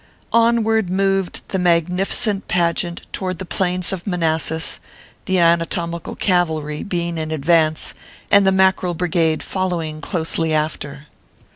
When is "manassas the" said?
4.07-5.37